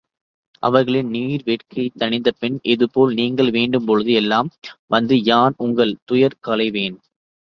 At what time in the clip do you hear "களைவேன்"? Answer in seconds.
6.41-6.97